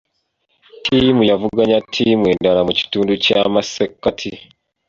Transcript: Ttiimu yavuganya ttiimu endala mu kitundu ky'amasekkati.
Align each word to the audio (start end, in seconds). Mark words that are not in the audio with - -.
Ttiimu 0.79 1.21
yavuganya 1.31 1.77
ttiimu 1.85 2.25
endala 2.33 2.61
mu 2.67 2.73
kitundu 2.79 3.11
ky'amasekkati. 3.23 4.31